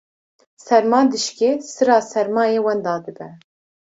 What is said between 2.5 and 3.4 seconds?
wenda dibe